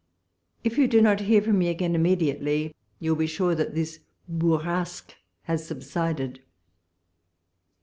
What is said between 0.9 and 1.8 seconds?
not hear from me